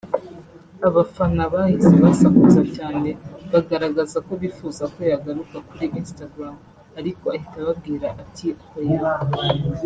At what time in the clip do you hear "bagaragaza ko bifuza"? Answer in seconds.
3.51-4.83